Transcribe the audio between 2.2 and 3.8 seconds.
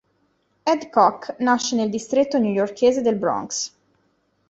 newyorkese del Bronx.